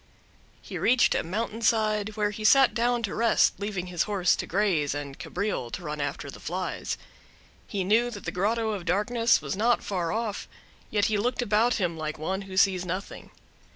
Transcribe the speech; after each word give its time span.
He 0.63 0.79
reached 0.79 1.13
a 1.13 1.21
mountain 1.21 1.61
side, 1.61 2.15
where 2.17 2.31
he 2.31 2.43
sat 2.43 2.73
down 2.73 3.03
to 3.03 3.13
rest, 3.13 3.53
leaving 3.59 3.85
his 3.85 4.01
horse 4.09 4.35
to 4.37 4.47
graze, 4.47 4.95
and 4.95 5.19
Cabriole 5.19 5.69
to 5.73 5.83
run 5.83 6.01
after 6.01 6.31
the 6.31 6.39
flies. 6.39 6.97
He 7.67 7.83
knew 7.83 8.09
that 8.09 8.25
the 8.25 8.31
Grotto 8.31 8.71
of 8.71 8.85
Darkness 8.85 9.43
was 9.43 9.55
not 9.55 9.83
far 9.83 10.11
off, 10.11 10.47
yet 10.89 11.05
he 11.05 11.19
looked 11.19 11.43
about 11.43 11.75
him 11.75 11.95
like 11.99 12.17
one 12.17 12.41
who 12.49 12.57
sees 12.57 12.83
nothing. 12.83 13.29